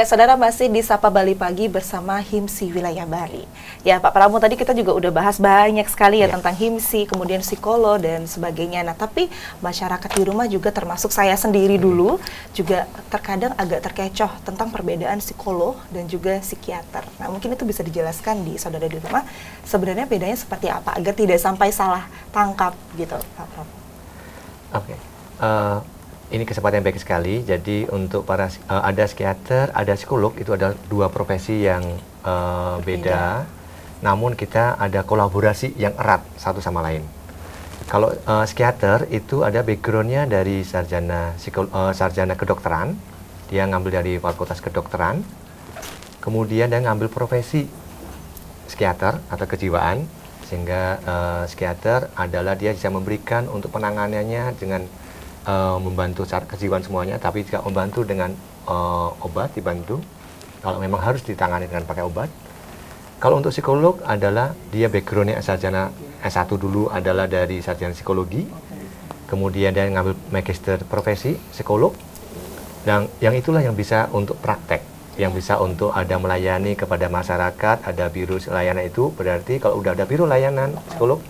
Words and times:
Ya, 0.00 0.08
saudara 0.08 0.32
masih 0.32 0.72
di 0.72 0.80
Sapa 0.80 1.12
Bali 1.12 1.36
Pagi 1.36 1.68
bersama 1.68 2.16
HIMSI 2.24 2.72
Wilayah 2.72 3.04
Bali. 3.04 3.44
Ya, 3.84 4.00
Pak 4.00 4.16
Pramu 4.16 4.40
tadi 4.40 4.56
kita 4.56 4.72
juga 4.72 4.96
udah 4.96 5.12
bahas 5.12 5.36
banyak 5.36 5.84
sekali 5.92 6.24
ya, 6.24 6.32
ya. 6.32 6.40
tentang 6.40 6.56
HIMSI, 6.56 7.04
kemudian 7.04 7.44
psikolog 7.44 8.00
dan 8.00 8.24
sebagainya. 8.24 8.80
Nah, 8.80 8.96
tapi 8.96 9.28
masyarakat 9.60 10.08
di 10.16 10.24
rumah 10.24 10.48
juga 10.48 10.72
termasuk 10.72 11.12
saya 11.12 11.36
sendiri 11.36 11.76
dulu 11.76 12.16
juga 12.56 12.88
terkadang 13.12 13.52
agak 13.60 13.92
terkecoh 13.92 14.32
tentang 14.40 14.72
perbedaan 14.72 15.20
psikolog 15.20 15.76
dan 15.92 16.08
juga 16.08 16.40
psikiater. 16.40 17.04
Nah, 17.20 17.28
mungkin 17.28 17.52
itu 17.52 17.68
bisa 17.68 17.84
dijelaskan 17.84 18.40
di 18.40 18.56
saudara 18.56 18.88
di 18.88 18.96
rumah 18.96 19.28
sebenarnya 19.68 20.08
bedanya 20.08 20.40
seperti 20.40 20.72
apa 20.72 20.96
agar 20.96 21.12
tidak 21.12 21.36
sampai 21.36 21.76
salah 21.76 22.08
tangkap 22.32 22.72
gitu, 22.96 23.20
Pak 23.36 23.46
Pramu. 23.52 23.68
Oke. 23.68 23.76
Okay. 24.80 24.98
Uh, 25.44 25.44
eh, 25.44 25.99
ini 26.30 26.46
kesempatan 26.46 26.80
yang 26.80 26.86
baik 26.86 27.02
sekali. 27.02 27.42
Jadi 27.42 27.90
untuk 27.90 28.22
para 28.22 28.46
uh, 28.70 28.82
ada 28.86 29.04
psikiater, 29.06 29.74
ada 29.74 29.92
psikolog 29.98 30.32
itu 30.38 30.54
ada 30.54 30.78
dua 30.86 31.10
profesi 31.10 31.66
yang 31.66 31.82
uh, 32.22 32.78
beda. 32.80 33.44
Namun 34.00 34.38
kita 34.38 34.80
ada 34.80 35.04
kolaborasi 35.04 35.76
yang 35.76 35.92
erat 35.98 36.24
satu 36.40 36.62
sama 36.62 36.80
lain. 36.80 37.04
Kalau 37.90 38.14
uh, 38.14 38.46
psikiater 38.46 39.10
itu 39.10 39.42
ada 39.42 39.66
backgroundnya 39.66 40.24
dari 40.30 40.62
sarjana 40.62 41.34
psikolo, 41.34 41.66
uh, 41.74 41.90
sarjana 41.90 42.38
kedokteran, 42.38 42.94
dia 43.50 43.66
ngambil 43.66 44.00
dari 44.00 44.14
fakultas 44.22 44.62
kedokteran. 44.62 45.26
Kemudian 46.22 46.70
dia 46.70 46.78
ngambil 46.78 47.10
profesi 47.10 47.66
psikiater 48.70 49.18
atau 49.26 49.46
kejiwaan, 49.50 50.06
sehingga 50.46 51.02
uh, 51.02 51.42
psikiater 51.50 52.14
adalah 52.14 52.54
dia 52.54 52.70
bisa 52.70 52.86
memberikan 52.94 53.50
untuk 53.50 53.74
penanganannya 53.74 54.54
dengan 54.54 54.86
uh, 55.46 55.78
membantu 55.80 56.26
secara 56.28 56.44
kejiwaan 56.44 56.84
semuanya, 56.84 57.16
tapi 57.16 57.46
juga 57.46 57.64
membantu 57.64 58.04
dengan 58.04 58.34
uh, 58.68 59.12
obat 59.24 59.54
dibantu. 59.54 60.00
Kalau 60.60 60.76
memang 60.76 61.00
harus 61.00 61.24
ditangani 61.24 61.64
dengan 61.64 61.88
pakai 61.88 62.04
obat. 62.04 62.28
Kalau 63.20 63.36
untuk 63.36 63.52
psikolog 63.52 64.00
adalah 64.04 64.56
dia 64.72 64.88
backgroundnya 64.88 65.44
sarjana 65.44 65.92
S1 66.24 66.48
dulu 66.56 66.88
adalah 66.88 67.28
dari 67.28 67.60
sarjana 67.60 67.92
psikologi, 67.92 68.48
kemudian 69.28 69.76
dia 69.76 69.84
ngambil 69.88 70.16
magister 70.32 70.80
profesi 70.88 71.36
psikolog, 71.52 71.92
dan 72.84 73.12
yang 73.20 73.36
itulah 73.36 73.60
yang 73.60 73.76
bisa 73.76 74.08
untuk 74.16 74.40
praktek, 74.40 74.80
yang 75.20 75.36
bisa 75.36 75.60
untuk 75.60 75.92
ada 75.92 76.16
melayani 76.16 76.72
kepada 76.72 77.12
masyarakat, 77.12 77.84
ada 77.84 78.04
biru 78.08 78.40
layanan 78.40 78.88
itu 78.88 79.12
berarti 79.12 79.60
kalau 79.60 79.84
udah 79.84 79.92
ada 79.92 80.08
biru 80.08 80.24
layanan 80.24 80.72
psikolog, 80.88 81.20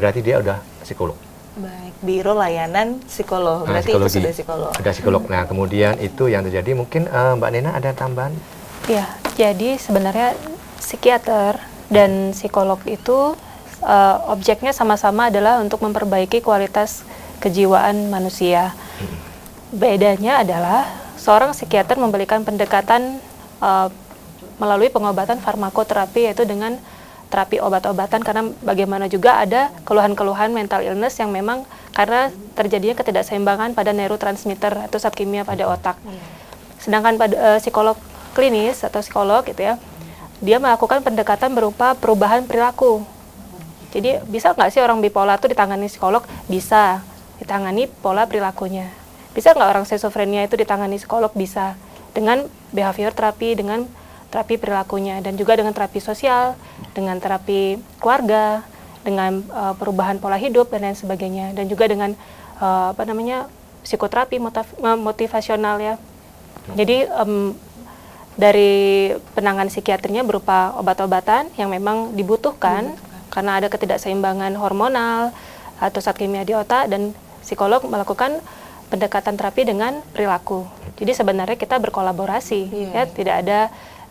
berarti 0.00 0.24
dia 0.24 0.40
udah 0.40 0.64
psikolog. 0.80 1.33
Baik, 1.54 1.94
Biro 2.02 2.34
Layanan 2.34 2.98
Psikolog. 3.06 3.62
Nah, 3.62 3.78
Berarti 3.78 3.94
psikologi. 3.94 4.10
itu 4.10 4.18
sudah 4.18 4.34
psikolog. 4.34 4.72
Sudah 4.74 4.92
psikolog. 4.92 5.22
Nah, 5.30 5.42
kemudian 5.46 5.94
itu 6.02 6.26
yang 6.26 6.42
terjadi 6.42 6.74
mungkin 6.74 7.06
uh, 7.06 7.38
Mbak 7.38 7.50
Nena 7.54 7.70
ada 7.78 7.94
tambahan? 7.94 8.34
Ya, 8.90 9.06
jadi 9.38 9.78
sebenarnya 9.78 10.34
psikiater 10.82 11.62
dan 11.94 12.34
psikolog 12.34 12.82
itu 12.90 13.38
uh, 13.86 14.16
objeknya 14.34 14.74
sama-sama 14.74 15.30
adalah 15.30 15.62
untuk 15.62 15.78
memperbaiki 15.78 16.42
kualitas 16.42 17.06
kejiwaan 17.38 18.10
manusia. 18.10 18.74
Hmm. 18.98 19.14
Bedanya 19.78 20.42
adalah 20.42 20.90
seorang 21.14 21.54
psikiater 21.54 22.02
memberikan 22.02 22.42
pendekatan 22.42 23.22
uh, 23.62 23.94
melalui 24.58 24.90
pengobatan 24.90 25.38
farmakoterapi 25.38 26.30
yaitu 26.30 26.42
dengan 26.42 26.82
terapi 27.32 27.58
obat-obatan 27.58 28.20
karena 28.22 28.42
bagaimana 28.62 29.10
juga 29.10 29.42
ada 29.42 29.74
keluhan-keluhan 29.88 30.54
mental 30.54 30.84
illness 30.86 31.18
yang 31.18 31.34
memang 31.34 31.66
karena 31.94 32.30
terjadinya 32.54 32.94
ketidakseimbangan 32.98 33.74
pada 33.74 33.90
neurotransmitter 33.94 34.90
atau 34.90 34.98
zat 34.98 35.14
kimia 35.14 35.42
pada 35.42 35.66
otak. 35.66 35.96
Iya. 36.04 36.22
Sedangkan 36.78 37.16
pada 37.16 37.34
uh, 37.34 37.58
psikolog 37.58 37.96
klinis 38.34 38.82
atau 38.82 39.00
psikolog 39.00 39.46
gitu 39.46 39.62
ya, 39.62 39.80
dia 40.42 40.58
melakukan 40.58 41.00
pendekatan 41.00 41.54
berupa 41.54 41.94
perubahan 41.96 42.44
perilaku. 42.44 43.06
Jadi 43.94 44.20
bisa 44.26 44.50
nggak 44.52 44.74
sih 44.74 44.82
orang 44.82 44.98
bipolar 44.98 45.38
itu 45.38 45.46
ditangani 45.46 45.86
psikolog? 45.86 46.26
Bisa 46.50 47.00
ditangani 47.38 47.86
pola 47.86 48.26
perilakunya. 48.26 48.90
Bisa 49.32 49.54
nggak 49.54 49.70
orang 49.70 49.84
schizophrenia 49.86 50.42
itu 50.42 50.58
ditangani 50.58 50.98
psikolog? 50.98 51.30
Bisa 51.32 51.78
dengan 52.10 52.46
behavior 52.74 53.14
terapi, 53.14 53.54
dengan 53.54 53.86
terapi 54.34 54.58
perilakunya 54.58 55.22
dan 55.22 55.38
juga 55.38 55.54
dengan 55.54 55.70
terapi 55.70 56.02
sosial, 56.02 56.58
dengan 56.90 57.22
terapi 57.22 57.78
keluarga, 58.02 58.66
dengan 59.06 59.46
uh, 59.54 59.78
perubahan 59.78 60.18
pola 60.18 60.34
hidup 60.34 60.74
dan 60.74 60.90
lain 60.90 60.98
sebagainya 60.98 61.54
dan 61.54 61.70
juga 61.70 61.86
dengan 61.86 62.18
uh, 62.58 62.90
apa 62.90 63.06
namanya 63.06 63.46
psikoterapi 63.86 64.42
motivasional 64.98 65.78
ya. 65.78 65.94
Jadi 66.74 67.06
um, 67.14 67.54
dari 68.34 69.14
penanganan 69.38 69.70
psikiatrinya 69.70 70.26
berupa 70.26 70.74
obat-obatan 70.74 71.54
yang 71.54 71.70
memang 71.70 72.18
dibutuhkan, 72.18 72.90
dibutuhkan 72.90 73.30
karena 73.30 73.58
ada 73.62 73.66
ketidakseimbangan 73.70 74.58
hormonal 74.58 75.30
atau 75.78 75.98
zat 75.98 76.18
kimia 76.18 76.46
di 76.46 76.54
otak 76.54 76.86
dan 76.90 77.14
psikolog 77.42 77.82
melakukan 77.86 78.38
pendekatan 78.88 79.34
terapi 79.34 79.66
dengan 79.66 79.98
perilaku. 80.14 80.62
Jadi 80.94 81.12
sebenarnya 81.18 81.58
kita 81.58 81.82
berkolaborasi 81.82 82.60
yeah. 82.70 83.02
ya, 83.02 83.10
tidak 83.10 83.34
ada 83.42 83.58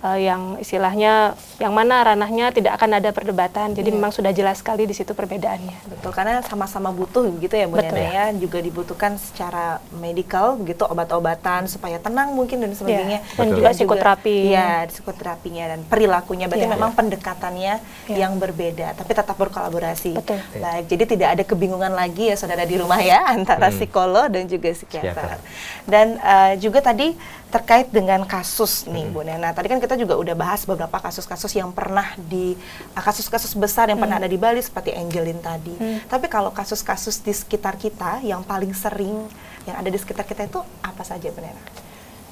uh, 0.04 0.20
yang 0.20 0.60
istilahnya 0.60 1.34
yang 1.58 1.72
mana 1.72 2.04
ranahnya 2.04 2.52
tidak 2.52 2.76
akan 2.76 3.00
ada 3.00 3.10
perdebatan. 3.16 3.72
Jadi 3.72 3.90
yeah. 3.90 3.98
memang 3.98 4.12
sudah 4.12 4.36
jelas 4.36 4.60
sekali 4.60 4.84
di 4.84 4.92
situ 4.92 5.16
perbedaannya. 5.16 5.88
Betul, 5.88 6.12
karena 6.12 6.44
sama-sama 6.44 6.92
butuh 6.92 7.24
gitu 7.40 7.56
ya 7.56 7.66
Bu 7.66 7.80
Betul. 7.80 8.04
ya. 8.04 8.30
Juga 8.36 8.60
dibutuhkan 8.60 9.16
secara 9.16 9.80
medikal 9.96 10.60
begitu 10.60 10.84
obat-obatan 10.84 11.72
supaya 11.72 11.98
tenang 11.98 12.36
mungkin 12.36 12.60
dan 12.60 12.76
sebagainya. 12.76 13.24
Yeah. 13.24 13.38
Dan 13.40 13.48
juga 13.56 13.70
psikoterapi. 13.72 14.38
Ya, 14.52 14.84
psikoterapinya 14.92 15.66
dan 15.74 15.80
perilakunya. 15.88 16.52
Berarti 16.52 16.68
yeah. 16.68 16.76
memang 16.76 16.92
pendekatannya 16.94 17.74
yeah. 18.12 18.18
yang 18.28 18.36
berbeda, 18.36 19.00
tapi 19.00 19.16
tetap 19.16 19.40
berkolaborasi. 19.40 20.20
Betul. 20.20 20.44
Baik, 20.60 20.86
jadi 20.92 21.04
tidak 21.08 21.30
ada 21.40 21.44
kebingungan 21.48 21.96
lagi 21.96 22.28
ya 22.28 22.36
saudara 22.36 22.68
di 22.68 22.76
rumah 22.76 23.00
ya 23.00 23.24
antara 23.32 23.72
hmm. 23.72 23.78
psikolog 23.80 24.28
dan 24.28 24.44
juga 24.50 24.76
psikiater. 24.76 25.40
Dan 25.88 26.20
uh, 26.20 26.54
juga 26.60 26.84
tadi 26.84 27.16
terkait 27.54 27.94
dengan 27.94 28.26
kasus 28.26 28.90
nih 28.90 29.06
hmm. 29.06 29.14
Bu 29.14 29.22
Nena. 29.22 29.54
Tadi 29.54 29.70
kan 29.70 29.78
kita 29.78 29.94
juga 29.94 30.18
udah 30.18 30.34
bahas 30.34 30.66
beberapa 30.66 30.98
kasus-kasus 30.98 31.54
yang 31.54 31.70
pernah 31.70 32.18
di 32.18 32.58
ah, 32.98 33.04
kasus-kasus 33.06 33.54
besar 33.54 33.94
yang 33.94 34.02
hmm. 34.02 34.10
pernah 34.10 34.18
ada 34.18 34.26
di 34.26 34.42
Bali 34.42 34.58
seperti 34.58 34.90
Angelin 34.98 35.38
tadi. 35.38 35.78
Hmm. 35.78 36.02
Tapi 36.10 36.26
kalau 36.34 36.50
kasus-kasus 36.50 37.22
di 37.22 37.30
sekitar 37.30 37.78
kita 37.78 38.26
yang 38.26 38.42
paling 38.42 38.74
sering 38.74 39.30
yang 39.70 39.78
ada 39.78 39.86
di 39.86 40.02
sekitar 40.02 40.26
kita 40.26 40.50
itu 40.50 40.66
apa 40.82 41.06
saja 41.06 41.30
Bu 41.30 41.46
Nena? 41.46 41.62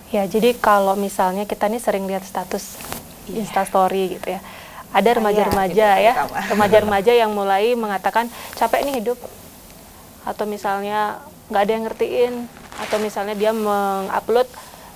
Ya, 0.10 0.26
jadi 0.26 0.58
kalau 0.58 0.98
misalnya 0.98 1.46
kita 1.46 1.70
nih 1.70 1.80
sering 1.80 2.10
lihat 2.10 2.26
status 2.26 2.82
yeah. 3.30 3.46
Instastory 3.46 4.18
gitu 4.18 4.26
ya. 4.26 4.42
Ada 4.90 5.06
ah, 5.06 5.16
remaja-remaja 5.22 5.88
ya, 6.02 6.14
remaja-remaja 6.50 7.14
yang 7.14 7.30
mulai 7.30 7.78
mengatakan 7.78 8.26
capek 8.58 8.90
nih 8.90 9.06
hidup. 9.06 9.22
Atau 10.26 10.50
misalnya 10.50 11.22
nggak 11.54 11.62
ada 11.62 11.72
yang 11.78 11.84
ngertiin 11.86 12.34
atau 12.82 12.98
misalnya 12.98 13.38
dia 13.38 13.54
mengupload 13.54 14.50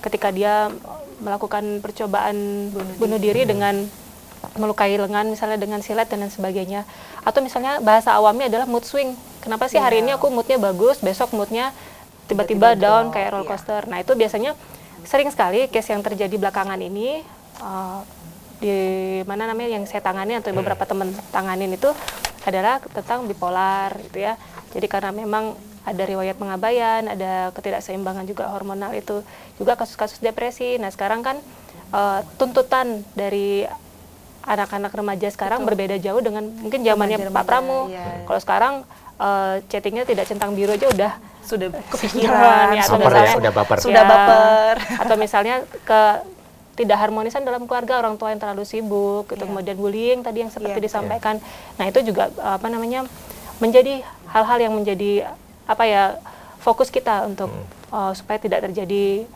ketika 0.06 0.30
dia 0.30 0.70
melakukan 1.18 1.82
percobaan 1.82 2.70
bunuh, 2.70 2.94
bunuh 3.02 3.18
diri 3.18 3.42
hmm. 3.42 3.50
dengan 3.50 3.74
melukai 4.54 4.94
lengan 4.94 5.26
misalnya 5.26 5.58
dengan 5.58 5.82
silet 5.82 6.06
dan 6.06 6.22
lain 6.22 6.30
sebagainya 6.30 6.86
atau 7.26 7.42
misalnya 7.42 7.82
bahasa 7.82 8.14
awamnya 8.14 8.46
adalah 8.46 8.70
mood 8.70 8.86
swing 8.86 9.18
kenapa 9.42 9.66
sih 9.66 9.82
yeah. 9.82 9.84
hari 9.90 10.06
ini 10.06 10.14
aku 10.14 10.30
moodnya 10.30 10.56
bagus 10.56 11.02
besok 11.02 11.34
moodnya 11.34 11.74
tiba-tiba 12.30 12.78
down 12.78 13.10
kayak 13.10 13.34
roller 13.34 13.44
iya. 13.44 13.50
coaster 13.50 13.82
yeah. 13.82 13.90
nah 13.90 13.98
itu 14.00 14.12
biasanya 14.14 14.52
sering 15.02 15.28
sekali 15.34 15.66
case 15.66 15.90
yang 15.90 16.02
terjadi 16.06 16.36
belakangan 16.38 16.78
ini 16.78 17.26
uh, 17.60 18.00
di 18.62 18.72
mana 19.28 19.50
namanya 19.50 19.76
yang 19.76 19.84
saya 19.84 20.00
tangani 20.00 20.38
atau 20.40 20.54
beberapa 20.56 20.86
teman 20.88 21.12
tanganin 21.34 21.76
itu 21.76 21.92
adalah 22.46 22.78
tentang 22.80 23.26
bipolar 23.26 23.92
gitu 24.08 24.22
ya 24.22 24.38
jadi 24.72 24.86
karena 24.86 25.10
memang 25.12 25.58
ada 25.86 26.02
riwayat 26.02 26.34
pengabaian, 26.34 27.06
ada 27.06 27.54
ketidakseimbangan 27.54 28.26
juga 28.26 28.50
hormonal 28.50 28.90
itu, 28.90 29.22
juga 29.54 29.78
kasus-kasus 29.78 30.18
depresi. 30.18 30.82
Nah 30.82 30.90
sekarang 30.90 31.22
kan 31.22 31.38
uh, 31.94 32.26
tuntutan 32.34 33.06
dari 33.14 33.62
anak-anak 34.42 34.90
remaja 34.90 35.28
sekarang 35.30 35.62
Betul. 35.62 35.68
berbeda 35.74 35.96
jauh 36.02 36.18
dengan 36.18 36.50
mungkin 36.58 36.82
zamannya 36.82 37.30
Pak 37.30 37.44
Pramu. 37.46 37.86
Ya. 37.90 38.26
Kalau 38.26 38.40
sekarang 38.42 38.74
uh, 39.22 39.62
chattingnya 39.70 40.02
tidak 40.02 40.26
centang 40.26 40.58
biru 40.58 40.74
aja 40.74 40.90
udah 40.90 41.12
sudah 41.46 41.70
kepikiran 41.94 42.74
ya, 42.74 42.82
atau 42.82 42.98
misalnya, 42.98 43.30
ya, 43.30 43.36
sudah 43.38 43.52
baper. 43.54 43.76
Sudah 43.78 44.02
ya, 44.02 44.10
baper. 44.10 44.74
Atau 45.06 45.14
misalnya 45.14 45.54
ke 45.86 46.00
tidak 46.76 46.98
harmonisan 47.00 47.40
dalam 47.42 47.64
keluarga 47.64 48.04
orang 48.04 48.20
tua 48.20 48.34
yang 48.34 48.40
terlalu 48.42 48.68
sibuk 48.68 49.24
gitu 49.32 49.40
yeah. 49.40 49.48
kemudian 49.48 49.76
bullying 49.80 50.20
tadi 50.20 50.44
yang 50.44 50.52
seperti 50.52 50.76
yeah. 50.76 50.84
disampaikan 50.84 51.40
yeah. 51.40 51.76
nah 51.80 51.84
itu 51.88 52.04
juga 52.04 52.28
apa 52.36 52.68
namanya 52.68 53.08
menjadi 53.64 54.04
hal-hal 54.28 54.60
yang 54.60 54.76
menjadi 54.76 55.24
apa 55.66 55.84
ya 55.84 56.16
fokus 56.62 56.88
kita 56.90 57.26
untuk 57.26 57.50
hmm. 57.50 57.94
uh, 57.94 58.12
supaya 58.14 58.38
tidak 58.38 58.66
terjadi 58.70 59.26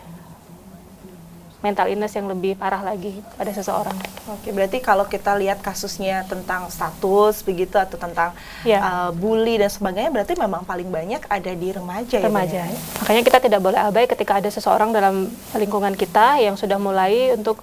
mental 1.61 1.93
illness 1.93 2.17
yang 2.17 2.25
lebih 2.25 2.57
parah 2.57 2.81
lagi 2.81 3.21
pada 3.37 3.53
seseorang. 3.53 3.93
Oke, 4.33 4.49
berarti 4.49 4.81
kalau 4.81 5.05
kita 5.05 5.37
lihat 5.37 5.61
kasusnya 5.61 6.25
tentang 6.25 6.73
status 6.73 7.45
begitu 7.45 7.77
atau 7.77 8.01
tentang 8.01 8.33
Ya. 8.65 8.81
uh, 8.81 9.11
bully 9.13 9.61
dan 9.61 9.69
sebagainya, 9.69 10.09
berarti 10.09 10.37
memang 10.41 10.65
paling 10.65 10.89
banyak 10.89 11.21
ada 11.29 11.53
di 11.53 11.69
remaja, 11.73 12.17
ya, 12.17 12.25
remaja. 12.25 12.61
Nena? 12.65 12.81
Makanya 13.05 13.23
kita 13.29 13.39
tidak 13.45 13.61
boleh 13.61 13.77
abai 13.77 14.09
ketika 14.09 14.41
ada 14.41 14.49
seseorang 14.49 14.89
dalam 14.93 15.29
lingkungan 15.53 15.93
kita 15.97 16.41
yang 16.41 16.57
sudah 16.57 16.81
mulai 16.81 17.37
untuk 17.37 17.61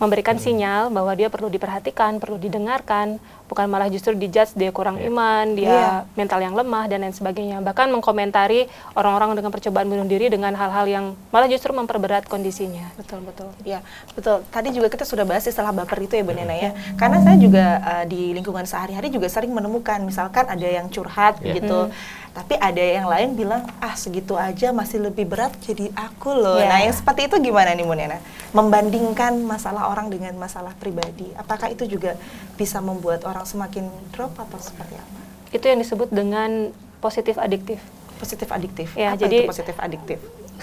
memberikan 0.00 0.40
sinyal 0.40 0.88
bahwa 0.88 1.12
dia 1.12 1.28
perlu 1.28 1.46
diperhatikan, 1.46 2.16
perlu 2.16 2.40
didengarkan, 2.40 3.20
bukan 3.46 3.66
malah 3.68 3.86
justru 3.86 4.16
dijudge 4.16 4.56
dia 4.56 4.72
kurang 4.72 4.96
Iya. 4.96 5.06
iman, 5.12 5.44
dia 5.52 5.68
Iya. 5.68 5.90
mental 6.16 6.40
yang 6.40 6.54
lemah 6.56 6.88
dan 6.88 7.04
lain 7.04 7.12
sebagainya. 7.12 7.60
Bahkan 7.60 7.92
mengkomentari 7.92 8.64
orang-orang 8.96 9.36
dengan 9.36 9.52
percobaan 9.52 9.86
bunuh 9.86 10.08
diri 10.08 10.32
dengan 10.32 10.56
hal-hal 10.56 10.86
yang 10.88 11.04
malah 11.28 11.46
justru 11.46 11.76
memperberat 11.76 12.24
kondisinya. 12.24 12.88
Betul 12.96 13.20
betul, 13.22 13.52
ya 13.60 13.84
betul. 14.16 14.40
Tadi 14.48 14.72
juga 14.72 14.88
kita 14.88 15.04
sudah 15.04 15.28
bahas 15.28 15.44
istilah 15.44 15.70
baper 15.70 16.00
itu 16.00 16.16
ya 16.16 16.24
Bu 16.24 16.32
Nena 16.32 16.56
ya. 16.56 16.70
Karena 16.96 17.20
saya 17.20 17.36
juga 17.36 17.64
uh, 17.84 18.04
di 18.08 18.32
lingkungan 18.32 18.64
sehari-hari 18.64 19.12
juga 19.12 19.28
sering 19.28 19.52
menemukan, 19.52 20.00
misalkan 20.00 20.48
ada 20.48 20.64
yang 20.64 20.88
curhat 20.88 21.42
Ya. 21.44 21.60
gitu, 21.60 21.92
tapi 22.30 22.54
ada 22.54 22.78
yang 22.78 23.10
lain 23.10 23.34
bilang 23.34 23.66
ah 23.82 23.98
segitu 23.98 24.38
aja 24.38 24.70
masih 24.70 25.02
lebih 25.02 25.26
berat 25.26 25.50
jadi 25.58 25.90
aku 25.98 26.30
loh. 26.30 26.62
Ya. 26.62 26.70
Nah 26.70 26.78
yang 26.86 26.94
seperti 26.94 27.26
itu 27.26 27.36
gimana 27.42 27.74
nih 27.74 27.82
Bu 27.82 27.94
Nena? 27.98 28.22
Membandingkan 28.54 29.34
masalah 29.42 29.90
orang 29.90 30.10
dengan 30.14 30.34
masalah 30.38 30.70
pribadi, 30.78 31.26
apakah 31.34 31.70
itu 31.74 31.90
juga 31.90 32.14
bisa 32.54 32.78
membuat 32.78 33.26
orang 33.26 33.42
semakin 33.42 33.90
drop 34.14 34.34
atau 34.38 34.58
seperti 34.62 34.94
apa? 34.94 35.20
Itu 35.50 35.66
yang 35.66 35.82
disebut 35.82 36.14
dengan 36.14 36.70
positif 37.02 37.34
adiktif. 37.34 37.82
Positif 38.22 38.46
adiktif. 38.50 38.88
Ya, 38.94 39.14
apa 39.14 39.26
jadi- 39.26 39.46
itu 39.46 39.50
positif 39.50 39.74
adiktif? 39.82 40.18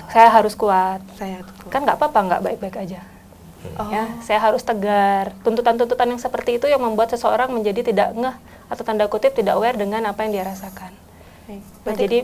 Saya 0.07 0.29
harus 0.31 0.55
kuat. 0.55 1.03
Saya 1.19 1.43
Kan 1.67 1.83
nggak 1.83 1.99
apa-apa 1.99 2.19
nggak 2.31 2.41
baik-baik 2.47 2.77
aja. 2.79 3.01
oh. 3.75 3.89
ya 3.91 4.07
saya 4.23 4.39
harus 4.39 4.63
tegar 4.63 5.35
tuntutan-tuntutan 5.43 6.07
yang 6.07 6.21
seperti 6.21 6.55
itu 6.55 6.69
yang 6.71 6.79
membuat 6.79 7.11
seseorang 7.11 7.51
menjadi 7.51 7.91
tidak 7.91 8.15
ngeh 8.15 8.35
atau 8.71 8.83
tanda 8.85 9.09
kutip 9.11 9.35
tidak 9.35 9.59
aware 9.59 9.75
dengan 9.75 10.07
apa 10.07 10.23
yang 10.23 10.39
dia 10.39 10.45
rasakan 10.47 10.93
Baik. 11.47 11.63
nah, 11.63 11.73
Berarti 11.83 12.01
jadi 12.03 12.19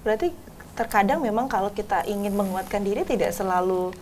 Berarti 0.00 0.28
terkadang 0.72 1.20
memang 1.20 1.44
kalau 1.44 1.68
kita 1.68 2.02
ingin 2.04 2.32
menguatkan 2.32 2.80
diri 2.80 3.04
tidak 3.04 3.30
selalu 3.30 3.92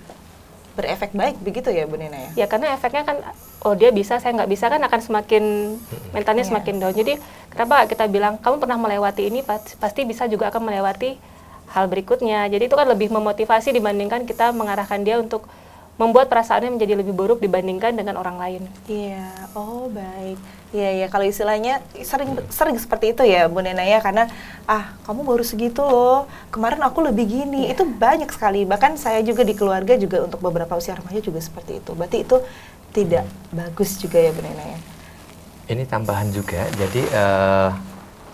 berefek 0.78 1.10
baik 1.10 1.42
begitu 1.42 1.74
ya 1.74 1.90
Bu 1.90 1.98
Nena 1.98 2.14
ya? 2.14 2.30
ya 2.38 2.46
karena 2.46 2.70
efeknya 2.70 3.02
kan 3.02 3.18
oh 3.66 3.74
dia 3.74 3.90
bisa 3.90 4.22
saya 4.22 4.30
nggak 4.30 4.46
bisa 4.46 4.70
kan 4.70 4.78
akan 4.78 5.00
semakin 5.02 5.74
mentalnya 6.14 6.46
Iya. 6.46 6.50
semakin 6.54 6.74
down 6.78 6.94
jadi 6.94 7.18
kenapa 7.50 7.82
kita 7.90 8.06
bilang 8.06 8.38
kamu 8.38 8.62
pernah 8.62 8.78
melewati 8.78 9.26
ini 9.26 9.42
pas- 9.42 9.74
pasti 9.74 10.06
bisa 10.06 10.30
juga 10.30 10.54
akan 10.54 10.62
melewati 10.62 11.18
hal 11.74 11.90
berikutnya 11.90 12.46
jadi 12.46 12.70
itu 12.70 12.78
kan 12.78 12.86
lebih 12.86 13.10
memotivasi 13.10 13.74
dibandingkan 13.74 14.22
kita 14.22 14.54
mengarahkan 14.54 15.02
dia 15.02 15.18
untuk 15.18 15.50
membuat 15.98 16.30
perasaannya 16.30 16.78
menjadi 16.78 16.94
lebih 16.94 17.10
buruk 17.10 17.42
dibandingkan 17.42 17.98
dengan 17.98 18.14
orang 18.22 18.38
lain. 18.38 18.62
Iya, 18.86 19.50
oh 19.58 19.90
baik. 19.90 20.38
Iya 20.70 20.90
ya 21.04 21.06
kalau 21.10 21.26
istilahnya 21.26 21.80
sering 22.06 22.38
sering 22.52 22.76
seperti 22.78 23.16
itu 23.16 23.26
ya 23.26 23.50
Bu 23.50 23.58
Nena 23.58 23.82
ya. 23.82 23.98
Karena 23.98 24.30
ah 24.70 24.94
kamu 25.02 25.26
baru 25.26 25.42
segitu 25.42 25.82
loh. 25.82 26.30
Kemarin 26.54 26.86
aku 26.86 27.02
lebih 27.02 27.26
gini. 27.26 27.66
Itu 27.66 27.82
banyak 27.82 28.30
sekali. 28.30 28.62
Bahkan 28.62 28.94
saya 28.94 29.18
juga 29.26 29.42
di 29.42 29.58
keluarga 29.58 29.98
juga 29.98 30.22
untuk 30.22 30.38
beberapa 30.38 30.78
usia 30.78 30.94
remaja 30.94 31.18
juga 31.18 31.42
seperti 31.42 31.82
itu. 31.82 31.90
Berarti 31.98 32.22
itu 32.22 32.36
tidak 32.94 33.26
bagus 33.50 33.98
juga 33.98 34.22
ya 34.22 34.30
Bu 34.30 34.40
Nena 34.46 34.64
ya. 34.64 34.78
Ini 35.68 35.82
tambahan 35.82 36.30
juga. 36.30 36.62
Jadi 36.78 37.02
eh, 37.10 37.70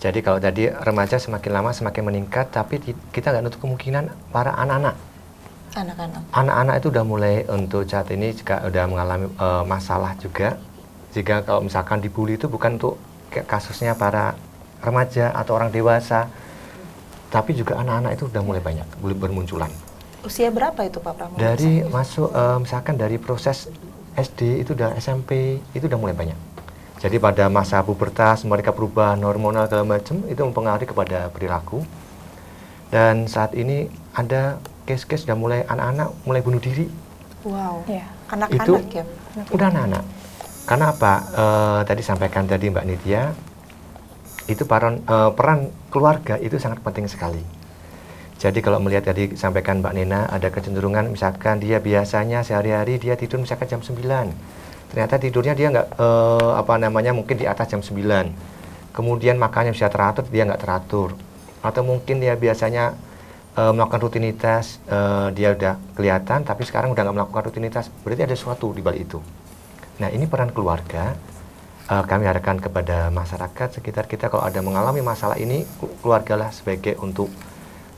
jadi 0.05 0.19
kalau 0.21 0.37
tadi 0.37 0.69
remaja 0.69 1.17
semakin 1.17 1.49
lama 1.49 1.73
semakin 1.73 2.03
meningkat, 2.05 2.53
tapi 2.53 2.77
kita 3.09 3.33
nggak 3.33 3.41
nutup 3.41 3.59
kemungkinan 3.65 4.13
para 4.29 4.53
anak-anak. 4.53 5.14
Anak-anak 5.75 6.21
Anak-anak 6.31 6.75
itu 6.79 6.87
udah 6.89 7.05
mulai 7.05 7.35
untuk 7.51 7.83
saat 7.85 8.07
ini 8.15 8.31
juga 8.31 8.63
udah 8.63 8.83
mengalami 8.87 9.27
eh, 9.27 9.63
masalah 9.67 10.15
juga. 10.17 10.55
Jika 11.11 11.43
kalau 11.47 11.63
misalkan 11.63 11.99
dibully 12.03 12.35
itu 12.35 12.47
bukan 12.47 12.75
untuk 12.79 12.95
kayak 13.31 13.47
kasusnya 13.47 13.95
para 13.95 14.35
remaja 14.83 15.31
atau 15.31 15.55
orang 15.55 15.71
dewasa, 15.71 16.27
tapi 17.31 17.55
juga 17.55 17.79
anak-anak 17.79 18.15
itu 18.15 18.23
udah 18.31 18.41
mulai 18.43 18.61
banyak 18.63 18.87
mulai 19.03 19.17
bermunculan. 19.17 19.71
usia 20.25 20.49
berapa 20.49 20.81
itu 20.81 20.97
Pak 20.97 21.13
Pramono? 21.13 21.37
Dari 21.37 21.85
masuk 21.85 22.33
eh, 22.33 22.57
misalkan 22.57 22.95
dari 22.97 23.21
proses 23.21 23.69
SD 24.15 24.63
itu 24.63 24.73
udah 24.73 24.95
SMP 24.97 25.59
itu 25.75 25.85
udah 25.85 25.99
mulai 25.99 26.15
banyak. 26.15 26.39
Jadi 26.95 27.21
pada 27.21 27.51
masa 27.51 27.83
pubertas 27.85 28.47
mereka 28.47 28.73
perubahan 28.73 29.19
hormonal 29.21 29.67
segala 29.67 29.85
macam 29.85 30.23
itu 30.25 30.41
mempengaruhi 30.41 30.87
kepada 30.89 31.29
perilaku. 31.29 31.83
Dan 32.89 33.27
saat 33.27 33.51
ini 33.53 33.91
ada 34.15 34.57
case-case 34.85 35.25
sudah 35.25 35.35
mulai 35.35 35.65
anak-anak 35.65 36.13
mulai 36.23 36.41
bunuh 36.45 36.61
diri. 36.61 36.87
Wow, 37.45 37.85
ya 37.89 38.05
anak-anak 38.29 38.81
Itu- 38.85 39.01
ya. 39.01 39.03
Udah 39.53 39.67
anak-anak. 39.69 40.03
Karena 40.65 40.85
apa? 40.89 41.13
Eh, 41.29 41.81
tadi 41.85 42.01
sampaikan 42.01 42.49
tadi 42.49 42.73
Mbak 42.73 42.85
Nitya 42.89 43.21
itu 44.49 44.63
peran 44.65 45.01
eh, 45.05 45.31
peran 45.33 45.69
keluarga 45.93 46.37
itu 46.41 46.57
sangat 46.57 46.81
penting 46.81 47.05
sekali. 47.05 47.41
Jadi 48.35 48.59
kalau 48.59 48.83
melihat 48.83 49.09
tadi 49.13 49.33
sampaikan 49.37 49.79
Mbak 49.79 49.93
Nena 49.95 50.27
ada 50.27 50.51
kecenderungan 50.51 51.07
misalkan 51.07 51.61
dia 51.61 51.79
biasanya 51.79 52.43
sehari-hari 52.43 52.99
dia 52.99 53.15
tidur 53.15 53.41
misalkan 53.41 53.69
jam 53.69 53.81
9. 53.81 54.33
Ternyata 54.91 55.15
tidurnya 55.17 55.53
dia 55.53 55.67
nggak 55.69 55.87
eh, 55.97 56.51
apa 56.57 56.73
namanya 56.81 57.13
mungkin 57.13 57.37
di 57.37 57.45
atas 57.45 57.69
jam 57.69 57.81
9. 57.81 57.93
Kemudian 58.95 59.37
makannya 59.37 59.75
bisa 59.75 59.89
teratur 59.91 60.25
dia 60.29 60.49
nggak 60.49 60.61
teratur. 60.61 61.13
Atau 61.61 61.85
mungkin 61.85 62.21
dia 62.21 62.33
biasanya 62.37 62.97
eh, 63.55 63.71
melakukan 63.71 63.99
rutinitas 64.03 64.83
eh, 64.87 65.31
dia 65.31 65.55
udah 65.55 65.79
kelihatan 65.95 66.43
tapi 66.43 66.67
sekarang 66.67 66.91
udah 66.91 67.01
nggak 67.01 67.15
melakukan 67.15 67.43
rutinitas. 67.51 67.87
Berarti 68.03 68.27
ada 68.27 68.35
sesuatu 68.35 68.71
di 68.75 68.83
balik 68.83 69.07
itu. 69.07 69.19
Nah 69.99 70.11
ini 70.11 70.27
peran 70.27 70.51
keluarga. 70.51 71.15
Eh, 71.85 72.03
kami 72.09 72.25
harapkan 72.25 72.57
kepada 72.57 73.13
masyarakat 73.13 73.79
sekitar 73.79 74.09
kita 74.09 74.27
kalau 74.33 74.41
ada 74.41 74.59
mengalami 74.59 75.05
masalah 75.05 75.37
ini 75.37 75.63
keluargalah 76.01 76.49
sebagai 76.49 76.97
untuk 76.97 77.29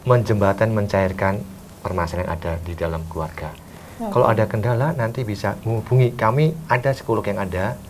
menjembatan 0.04 0.72
mencairkan 0.72 1.40
permasalahan 1.84 2.28
yang 2.28 2.32
ada 2.36 2.52
di 2.64 2.74
dalam 2.76 3.04
keluarga. 3.08 3.52
Kalau 3.98 4.30
ada 4.30 4.46
kendala 4.46 4.94
nanti 4.94 5.26
bisa 5.26 5.58
menghubungi 5.66 6.14
kami 6.14 6.54
ada 6.70 6.94
psikolog 6.94 7.26
yang 7.26 7.42
ada 7.42 7.82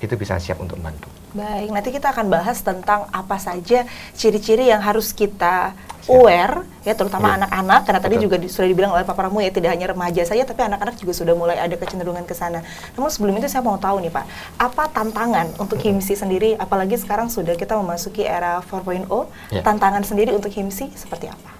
itu 0.00 0.14
bisa 0.16 0.36
siap 0.36 0.58
untuk 0.58 0.76
membantu. 0.76 1.06
Baik, 1.30 1.68
nanti 1.70 1.88
kita 1.90 2.10
akan 2.10 2.26
bahas 2.26 2.58
tentang 2.58 3.06
apa 3.08 3.36
saja 3.36 3.84
ciri-ciri 4.12 4.66
yang 4.66 4.80
harus 4.80 5.12
kita 5.12 5.76
aware 6.08 6.64
ya 6.80 6.96
terutama 6.96 7.30
Iya. 7.30 7.44
anak-anak 7.44 7.80
karena 7.84 8.00
tadi 8.00 8.14
Betul. 8.16 8.24
juga 8.26 8.36
di- 8.40 8.48
sudah 8.48 8.66
dibilang 8.66 8.90
oleh 8.90 9.04
Pak 9.04 9.14
Pramu 9.14 9.38
ya 9.38 9.52
tidak 9.52 9.70
hanya 9.70 9.86
remaja 9.86 10.24
saja 10.24 10.42
tapi 10.42 10.64
anak-anak 10.64 10.96
juga 10.96 11.12
sudah 11.12 11.34
mulai 11.34 11.54
ada 11.54 11.76
kecenderungan 11.76 12.24
ke 12.24 12.32
sana. 12.32 12.64
Namun 12.96 13.08
sebelum 13.08 13.36
itu 13.36 13.46
saya 13.46 13.60
mau 13.60 13.76
tahu 13.76 14.00
nih 14.00 14.10
Pak, 14.10 14.24
apa 14.58 14.88
tantangan 14.90 15.54
untuk 15.56 15.76
HIMSI 15.76 16.16
sendiri 16.16 16.50
apalagi 16.56 16.96
sekarang 16.96 17.28
sudah 17.28 17.52
kita 17.52 17.76
memasuki 17.76 18.24
era 18.24 18.58
4.0, 18.60 19.28
Ya. 19.50 19.60
tantangan 19.60 20.02
sendiri 20.02 20.32
untuk 20.32 20.50
HIMSI 20.50 20.96
seperti 20.96 21.28
apa? 21.28 21.52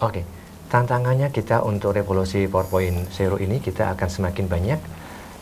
Oke, 0.00 0.24
tantangannya 0.66 1.28
kita 1.28 1.60
untuk 1.60 1.92
revolusi 1.92 2.48
4.0 2.48 3.06
ini 3.38 3.60
kita 3.60 3.94
akan 3.94 4.08
semakin 4.08 4.48
banyak. 4.48 4.80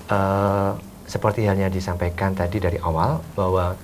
Eh, 0.04 0.72
seperti 1.06 1.44
halnya 1.46 1.68
disampaikan 1.68 2.32
tadi 2.32 2.58
dari 2.62 2.78
awal 2.80 3.20
bahwa 3.34 3.74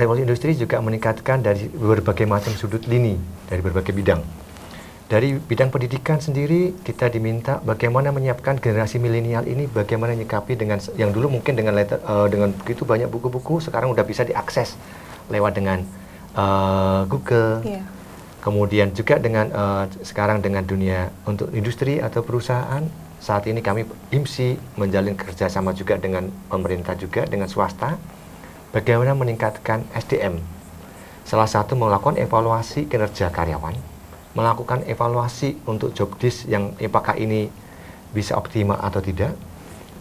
revolusi 0.00 0.24
industri 0.24 0.50
juga 0.56 0.80
meningkatkan 0.80 1.44
dari 1.44 1.68
berbagai 1.68 2.24
macam 2.24 2.52
sudut 2.56 2.84
lini 2.88 3.20
dari 3.48 3.60
berbagai 3.60 3.92
bidang. 3.92 4.24
Dari 5.10 5.34
bidang 5.34 5.74
pendidikan 5.74 6.22
sendiri 6.22 6.70
kita 6.86 7.10
diminta 7.10 7.58
bagaimana 7.66 8.14
menyiapkan 8.14 8.62
generasi 8.62 9.02
milenial 9.02 9.42
ini 9.42 9.66
bagaimana 9.66 10.14
menyikapi 10.14 10.54
dengan 10.54 10.78
yang 10.94 11.10
dulu 11.10 11.26
mungkin 11.34 11.58
dengan 11.58 11.74
letter, 11.74 11.98
eh, 11.98 12.26
dengan 12.30 12.54
begitu 12.54 12.86
banyak 12.86 13.10
buku-buku 13.10 13.58
sekarang 13.58 13.90
udah 13.90 14.06
bisa 14.06 14.22
diakses 14.22 14.78
lewat 15.26 15.58
dengan 15.58 15.82
eh, 16.38 17.00
Google. 17.10 17.58
Iya. 17.66 17.82
Kemudian 18.40 18.94
juga 18.94 19.18
dengan 19.18 19.50
eh, 19.50 19.84
sekarang 20.06 20.46
dengan 20.46 20.62
dunia 20.62 21.10
untuk 21.26 21.50
industri 21.50 21.98
atau 21.98 22.22
perusahaan 22.22 22.86
saat 23.20 23.44
ini 23.46 23.60
kami 23.60 23.84
IMSI 24.08 24.56
menjalin 24.80 25.12
kerjasama 25.12 25.76
juga 25.76 26.00
dengan 26.00 26.32
pemerintah 26.48 26.96
juga 26.96 27.28
dengan 27.28 27.46
swasta 27.46 28.00
bagaimana 28.72 29.12
meningkatkan 29.12 29.84
SDM. 29.92 30.40
Salah 31.28 31.46
satu 31.46 31.76
melakukan 31.76 32.16
evaluasi 32.16 32.88
kinerja 32.88 33.28
karyawan, 33.28 33.76
melakukan 34.32 34.82
evaluasi 34.88 35.60
untuk 35.68 35.92
job 35.92 36.16
desk 36.16 36.48
yang 36.48 36.72
apakah 36.80 37.14
ini 37.14 37.52
bisa 38.10 38.34
optimal 38.34 38.80
atau 38.80 38.98
tidak. 39.04 39.36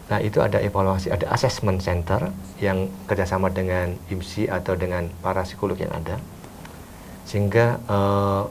Nah 0.09 0.17
itu 0.23 0.41
ada 0.41 0.57
evaluasi, 0.57 1.13
ada 1.13 1.29
assessment 1.29 1.85
center 1.85 2.33
yang 2.57 2.89
kerjasama 3.05 3.53
dengan 3.53 3.93
IMSI 4.09 4.49
atau 4.49 4.73
dengan 4.73 5.05
para 5.21 5.45
psikolog 5.45 5.77
yang 5.77 5.93
ada 5.93 6.17
sehingga 7.29 7.77
eh, 7.77 8.41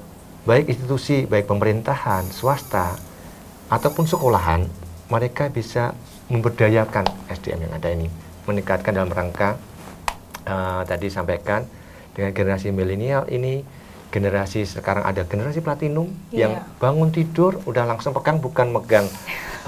baik 0.47 0.71
institusi, 0.71 1.27
baik 1.27 1.51
pemerintahan, 1.51 2.31
swasta 2.31 2.95
ataupun 3.69 4.05
sekolahan 4.05 4.65
mereka 5.09 5.49
bisa 5.49 5.93
memberdayakan 6.29 7.09
SDM 7.33 7.69
yang 7.69 7.73
ada 7.73 7.89
ini, 7.89 8.09
meningkatkan 8.45 8.93
dalam 8.93 9.09
rangka 9.09 9.57
eh, 10.45 10.83
tadi 10.85 11.09
sampaikan 11.09 11.65
dengan 12.13 12.33
generasi 12.35 12.69
milenial 12.75 13.25
ini 13.31 13.63
generasi 14.09 14.65
sekarang 14.65 15.05
ada 15.05 15.23
generasi 15.29 15.61
platinum 15.61 16.09
Iya. 16.33 16.49
yang 16.49 16.53
bangun 16.81 17.13
tidur 17.13 17.61
udah 17.69 17.85
langsung 17.85 18.17
pegang 18.17 18.41
bukan 18.41 18.73
megang 18.73 19.07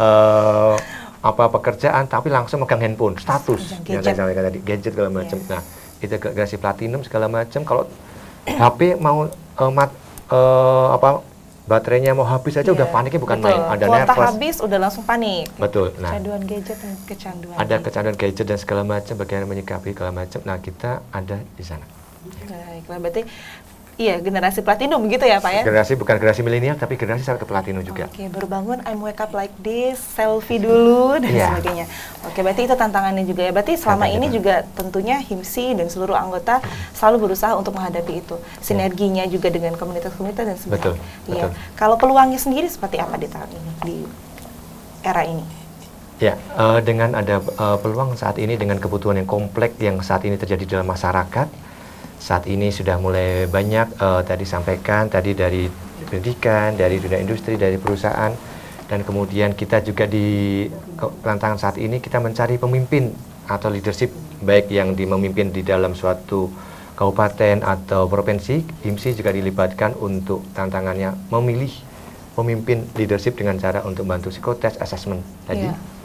eh, 0.01 0.77
apa 1.21 1.45
pekerjaan 1.53 2.09
tapi 2.09 2.33
langsung 2.33 2.65
megang 2.65 2.81
handphone 2.81 3.21
status 3.21 3.77
yang 3.85 4.01
saya 4.01 4.17
sampaikan 4.17 4.49
tadi 4.49 4.61
gadget 4.65 4.97
segala 4.97 5.13
macam. 5.13 5.37
Iya. 5.37 5.53
Nah 5.53 5.63
itu 6.01 6.15
generasi 6.17 6.57
platinum 6.57 7.05
segala 7.05 7.29
macam 7.29 7.61
kalau 7.69 7.85
HP 8.49 8.97
mau 8.97 9.29
eh, 9.29 9.71
mat, 9.73 9.93
eh, 10.33 10.89
apa 10.97 11.21
baterainya 11.63 12.13
mau 12.13 12.25
habis 12.25 12.55
aja 12.55 12.69
udah 12.69 12.83
Iya, 12.83 12.93
paniknya 12.93 13.19
bukan 13.19 13.39
betul. 13.39 13.49
main 13.49 13.61
ada 13.63 13.85
Kuota 13.85 13.99
nervous 14.07 14.27
habis 14.27 14.57
udah 14.59 14.79
langsung 14.79 15.05
panik. 15.05 15.47
betul 15.55 15.93
nah 15.97 16.11
Kecanduan 16.11 16.43
gadget. 16.43 16.79
Kecanduan. 17.05 17.57
ada 17.57 17.75
kecanduan 17.79 18.17
gadget 18.17 18.47
dan 18.47 18.57
segala 18.57 18.83
macam 18.83 19.15
bagaimana 19.15 19.47
menyikapi 19.47 19.89
segala 19.91 20.11
macam 20.15 20.41
nah 20.43 20.57
kita 20.57 20.91
ada 21.11 21.37
di 21.51 21.63
sana 21.63 21.85
Baiklah, 22.21 22.99
berarti 22.99 23.23
iya 24.01 24.17
generasi 24.17 24.61
platinum 24.61 25.05
gitu 25.07 25.23
ya 25.23 25.37
Pak 25.39 25.53
ya? 25.53 25.63
generasi 25.63 25.93
bukan 25.93 26.17
generasi 26.17 26.41
milenial 26.41 26.73
tapi 26.75 26.97
generasi 26.97 27.21
sampai 27.21 27.37
ke 27.37 27.45
platinum 27.45 27.85
juga 27.85 28.09
Oke, 28.09 28.25
baru 28.27 28.49
bangun 28.49 28.79
I'm 28.83 28.99
wake 28.99 29.21
up 29.21 29.31
like 29.31 29.53
this, 29.61 30.01
selfie 30.01 30.57
dulu 30.59 31.21
dan 31.21 31.29
Iya. 31.29 31.47
sebagainya. 31.53 31.85
Oke, 32.25 32.41
berarti 32.41 32.63
itu 32.65 32.75
tantangannya 32.75 33.23
juga 33.23 33.43
ya. 33.43 33.53
Berarti 33.53 33.77
selama 33.77 34.05
Tantangan 34.05 34.17
ini 34.17 34.27
kita. 34.27 34.35
juga 34.35 34.55
tentunya 34.73 35.17
HIMSI 35.21 35.67
dan 35.75 35.87
seluruh 35.87 36.17
anggota 36.17 36.65
selalu 36.91 37.29
berusaha 37.29 37.53
untuk 37.53 37.73
menghadapi 37.73 38.13
itu. 38.19 38.35
Sinerginya 38.59 39.25
juga 39.27 39.49
dengan 39.49 39.77
komunitas-komunitas 39.77 40.45
dan 40.47 40.57
sebagainya. 40.57 40.97
Betul, 40.97 41.29
Iya. 41.29 41.45
betul. 41.47 41.51
Kalau 41.77 41.97
peluangnya 41.97 42.41
sendiri 42.41 42.67
seperti 42.67 42.97
apa 42.97 43.15
di 43.15 43.29
tahun 43.29 43.51
ini 43.51 43.73
di 43.83 43.97
era 45.03 45.23
ini? 45.23 45.45
Ya, 46.19 46.35
eh, 46.37 46.81
dengan 46.81 47.13
ada 47.15 47.37
eh, 47.39 47.77
peluang 47.79 48.13
saat 48.15 48.37
ini 48.37 48.53
dengan 48.55 48.77
kebutuhan 48.77 49.17
yang 49.17 49.29
kompleks 49.29 49.77
yang 49.79 50.01
saat 50.01 50.21
ini 50.23 50.37
terjadi 50.37 50.77
dalam 50.77 50.87
masyarakat, 50.87 51.49
saat 52.21 52.45
ini 52.47 52.69
sudah 52.69 53.01
mulai 53.01 53.49
banyak 53.49 53.97
eh, 53.97 54.23
tadi 54.29 54.45
sampaikan 54.45 55.09
tadi 55.09 55.33
dari 55.33 55.67
pendidikan, 56.07 56.77
dari 56.77 57.01
dunia 57.01 57.19
industri, 57.19 57.57
dari 57.57 57.81
perusahaan, 57.81 58.33
dan 58.87 59.01
kemudian 59.03 59.57
kita 59.57 59.81
juga 59.81 60.05
di 60.05 60.69
tantangan 61.25 61.59
saat 61.59 61.77
ini 61.81 62.03
kita 62.03 62.21
mencari 62.21 62.61
pemimpin 62.61 63.11
atau 63.49 63.73
leadership 63.73 64.13
baik 64.45 64.69
yang 64.71 64.95
di 64.95 65.09
memimpin 65.09 65.51
di 65.51 65.65
dalam 65.65 65.97
suatu 65.97 66.51
kabupaten 66.95 67.65
atau 67.65 68.05
provinsi, 68.13 68.85
IMSI 68.85 69.17
juga 69.17 69.33
dilibatkan 69.33 69.97
untuk 69.97 70.45
tantangannya 70.53 71.17
memilih 71.33 71.73
pemimpin 72.37 72.85
leadership 72.93 73.41
dengan 73.41 73.57
cara 73.57 73.81
untuk 73.89 74.05
bantu 74.05 74.29
psikotes 74.29 74.77
assessment 74.77 75.25
tadi 75.49 75.65
Iya. 75.65 76.00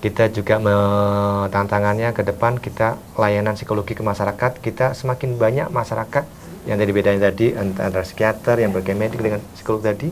Kita 0.00 0.28
juga 0.28 0.56
me- 0.56 1.48
tantangannya 1.48 2.10
ke 2.10 2.22
depan 2.22 2.56
kita 2.56 2.86
layanan 3.14 3.52
psikologi 3.52 3.92
ke 3.92 4.00
masyarakat 4.00 4.56
kita 4.58 4.92
semakin 4.92 5.36
banyak 5.36 5.68
masyarakat 5.68 6.24
yang 6.64 6.76
tadi 6.76 6.90
bedanya 6.90 7.20
tadi 7.26 7.52
antara 7.52 8.00
psikiater 8.00 8.56
yang 8.58 8.70
bagian 8.70 8.96
medik 8.96 9.20
dengan 9.20 9.40
psikolog 9.52 9.80
tadi 9.82 10.08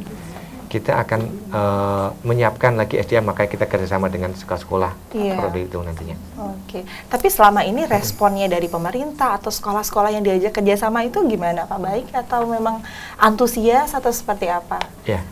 kita 0.69 1.01
akan 1.01 1.21
eh, 1.49 2.09
menyiapkan 2.21 2.77
lagi 2.77 2.97
SDM 2.97 3.25
makanya 3.25 3.49
kita 3.51 3.65
kerjasama 3.65 4.07
dengan 4.07 4.37
sekolah-sekolah 4.37 4.93
Iya. 5.17 5.35
prodi 5.35 5.65
itu 5.65 5.81
nantinya 5.81 6.17
Oke, 6.37 6.85
tapi 7.09 7.33
selama 7.33 7.65
ini 7.65 7.89
responnya 7.89 8.45
dari 8.47 8.69
pemerintah 8.69 9.33
atau 9.35 9.49
sekolah-sekolah 9.49 10.13
yang 10.13 10.21
diajak 10.21 10.53
kerjasama 10.53 11.01
itu 11.03 11.25
gimana 11.25 11.65
Pak? 11.65 11.79
Baik 11.81 12.07
atau 12.13 12.45
memang 12.45 12.85
antusias 13.17 13.97
atau 13.97 14.13
seperti 14.13 14.47
apa? 14.47 14.77
ya 15.03 15.25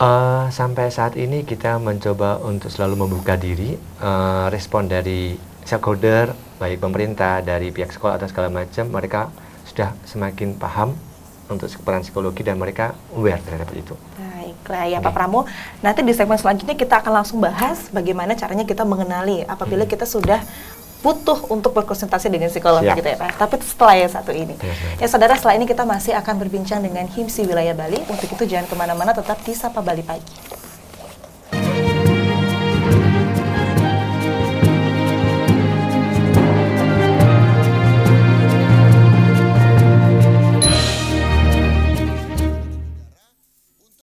eh, 0.00 0.44
sampai 0.48 0.88
saat 0.88 1.14
ini 1.20 1.44
kita 1.44 1.76
mencoba 1.76 2.40
untuk 2.40 2.72
selalu 2.72 3.06
membuka 3.06 3.36
diri 3.36 3.76
eh, 3.76 4.46
respon 4.48 4.88
dari 4.88 5.36
stakeholder 5.62 6.32
baik 6.56 6.80
pemerintah 6.80 7.44
dari 7.44 7.70
pihak 7.70 7.92
sekolah 7.92 8.16
atau 8.16 8.28
segala 8.28 8.48
macam 8.48 8.88
mereka 8.88 9.28
sudah 9.68 9.94
semakin 10.08 10.58
paham 10.58 10.96
untuk 11.50 11.66
peran 11.82 12.02
psikologi 12.06 12.46
dan 12.46 12.56
mereka 12.56 12.94
aware 13.14 13.42
terhadap 13.42 13.70
itu. 13.74 13.94
Baiklah 14.16 14.86
ya 14.86 14.98
Pak 15.02 15.12
Pramo, 15.12 15.44
nanti 15.82 16.06
di 16.06 16.14
segmen 16.14 16.38
selanjutnya 16.38 16.78
kita 16.78 17.02
akan 17.02 17.22
langsung 17.22 17.42
bahas 17.42 17.90
bagaimana 17.90 18.38
caranya 18.38 18.62
kita 18.62 18.86
mengenali 18.86 19.42
apabila 19.44 19.82
kita 19.84 20.06
sudah 20.06 20.38
butuh 21.00 21.48
untuk 21.48 21.72
berkonsultasi 21.72 22.28
dengan 22.28 22.52
psikolog 22.52 22.84
Siap. 22.84 22.96
gitu 23.00 23.08
ya 23.08 23.18
Pak. 23.18 23.40
Tapi 23.40 23.54
setelah 23.64 23.94
yang 23.96 24.12
satu 24.12 24.32
ini. 24.36 24.54
Siap. 24.56 25.00
Ya 25.00 25.06
saudara, 25.08 25.32
setelah 25.34 25.56
ini 25.56 25.64
kita 25.64 25.88
masih 25.88 26.12
akan 26.12 26.34
berbincang 26.36 26.84
dengan 26.84 27.08
HIMSI 27.08 27.48
Wilayah 27.48 27.72
Bali. 27.72 28.04
Untuk 28.04 28.28
itu 28.28 28.44
jangan 28.44 28.68
ke 28.68 28.74
mana-mana, 28.76 29.16
tetap 29.16 29.40
di 29.40 29.56
Sapa 29.56 29.80
Bali 29.80 30.04
Pagi. 30.04 30.59